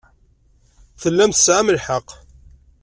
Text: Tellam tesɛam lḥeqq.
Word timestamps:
Tellam 1.01 1.31
tesɛam 1.31 1.71
lḥeqq. 1.77 2.09